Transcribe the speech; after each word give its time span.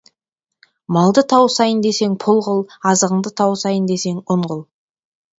Малды 0.95 1.23
тауысайын 1.33 1.83
десең, 1.85 2.15
пұл 2.23 2.41
қыл, 2.47 2.63
азығыңды 2.91 3.33
тауысайын 3.41 3.85
десең, 3.93 4.17
ұн 4.37 4.47
қыл. 4.53 4.65